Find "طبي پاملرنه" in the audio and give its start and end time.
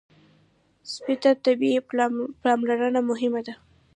1.43-3.01